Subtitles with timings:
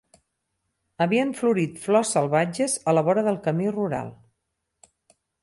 [1.05, 4.11] Havien florit flors salvatges a la vora del camí rural